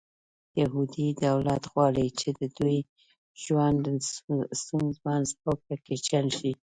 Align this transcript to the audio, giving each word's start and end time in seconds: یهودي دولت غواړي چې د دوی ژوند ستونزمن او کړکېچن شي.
یهودي 0.61 1.07
دولت 1.25 1.63
غواړي 1.73 2.07
چې 2.19 2.29
د 2.39 2.41
دوی 2.57 2.79
ژوند 3.43 3.83
ستونزمن 4.61 5.23
او 5.47 5.53
کړکېچن 5.65 6.25
شي. 6.37 6.51